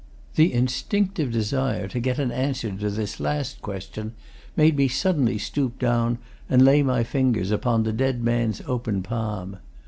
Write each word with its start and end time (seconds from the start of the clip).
The 0.33 0.51
instinctive 0.51 1.31
desire 1.31 1.87
to 1.89 1.99
get 1.99 2.17
an 2.17 2.31
answer 2.31 2.71
to 2.75 2.89
this 2.89 3.19
last 3.19 3.61
question 3.61 4.13
made 4.55 4.75
me 4.75 4.87
suddenly 4.87 5.37
stoop 5.37 5.77
down 5.77 6.17
and 6.49 6.65
lay 6.65 6.81
my 6.81 7.03
fingers 7.03 7.51
on 7.51 7.83
the 7.83 7.93
dead 7.93 8.23
man's 8.23 8.61
open 8.61 9.03
palm. 9.03 9.57